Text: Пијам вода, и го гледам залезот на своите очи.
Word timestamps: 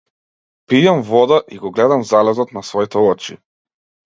Пијам 0.71 1.03
вода, 1.09 1.37
и 1.57 1.59
го 1.67 1.71
гледам 1.75 2.07
залезот 2.13 2.57
на 2.59 2.65
своите 2.71 3.05
очи. 3.13 3.39